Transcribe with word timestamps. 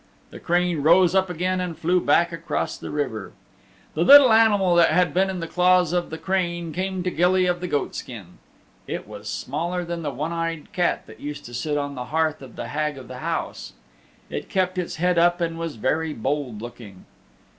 The 0.31 0.39
crane 0.39 0.81
rose 0.81 1.13
up 1.13 1.29
again 1.29 1.61
and 1.61 1.77
flew 1.77 2.01
back 2.03 2.31
across 2.31 2.75
the 2.75 2.89
river. 2.89 3.33
The 3.93 4.03
little 4.03 4.33
animal 4.33 4.73
that 4.77 4.89
had 4.89 5.13
been 5.13 5.29
in 5.29 5.41
the 5.41 5.47
claws 5.47 5.93
of 5.93 6.09
the 6.09 6.17
crane 6.17 6.73
came 6.73 7.03
to 7.03 7.11
Gilly 7.11 7.45
of 7.45 7.61
the 7.61 7.67
Goatskin. 7.67 8.39
It 8.87 9.07
was 9.07 9.29
smaller 9.29 9.85
than 9.85 10.01
the 10.01 10.09
one 10.09 10.33
eyed 10.33 10.73
cat 10.73 11.05
that 11.05 11.19
used 11.19 11.45
to 11.45 11.53
sit 11.53 11.77
on 11.77 11.93
the 11.93 12.05
hearth 12.05 12.41
of 12.41 12.55
the 12.55 12.69
Hag 12.69 12.97
of 12.97 13.09
the 13.09 13.19
House. 13.19 13.73
It 14.31 14.49
kept 14.49 14.79
its 14.79 14.95
head 14.95 15.19
up 15.19 15.39
and 15.39 15.59
was 15.59 15.75
very 15.75 16.13
bold 16.13 16.63
looking. 16.63 17.05